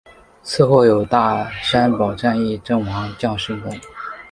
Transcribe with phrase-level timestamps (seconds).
[0.41, 1.43] 祠后有大
[1.95, 3.69] 宝山战役阵亡将士墓。